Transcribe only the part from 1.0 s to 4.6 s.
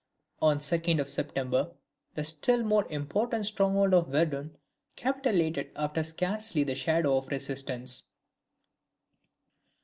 September the still more important stronghold of Verdun